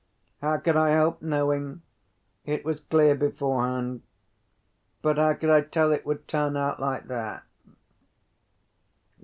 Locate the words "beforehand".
3.13-4.01